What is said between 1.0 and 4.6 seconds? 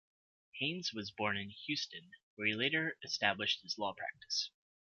born in Houston, where he later established his law practice.